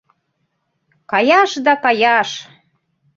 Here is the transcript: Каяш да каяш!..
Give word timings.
Каяш 1.11 1.51
да 1.65 1.73
каяш!.. 1.83 2.29